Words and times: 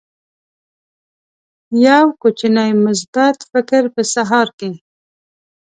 یو 1.85 2.05
کوچنی 2.21 2.71
مثبت 2.85 3.37
فکر 3.51 3.83
په 3.93 4.01
سهار 4.13 4.47
کې 4.59 4.71